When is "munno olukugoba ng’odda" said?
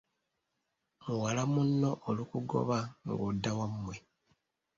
1.53-3.51